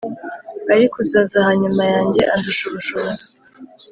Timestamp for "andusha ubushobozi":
2.33-3.27